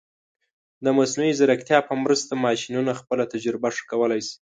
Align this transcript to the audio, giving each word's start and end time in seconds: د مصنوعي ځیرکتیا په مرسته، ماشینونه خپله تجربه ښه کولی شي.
د 0.83 0.85
مصنوعي 0.97 1.33
ځیرکتیا 1.39 1.79
په 1.87 1.93
مرسته، 2.03 2.41
ماشینونه 2.45 2.91
خپله 2.99 3.23
تجربه 3.33 3.69
ښه 3.75 3.83
کولی 3.91 4.19
شي. 4.27 4.35